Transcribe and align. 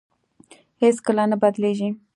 هېڅ 0.81 0.97
کله 1.07 1.23
نه 1.31 1.35
بدلېږي. 1.41 1.89